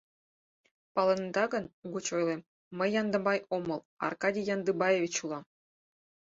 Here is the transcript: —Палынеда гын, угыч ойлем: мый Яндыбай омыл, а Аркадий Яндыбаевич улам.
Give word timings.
—Палынеда 0.93 1.45
гын, 1.53 1.65
угыч 1.85 2.07
ойлем: 2.17 2.47
мый 2.77 2.89
Яндыбай 3.01 3.39
омыл, 3.55 3.79
а 3.85 3.87
Аркадий 4.07 4.47
Яндыбаевич 4.55 5.15
улам. 5.25 5.43